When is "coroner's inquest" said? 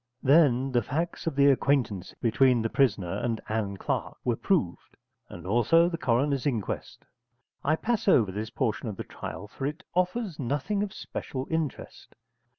5.99-7.05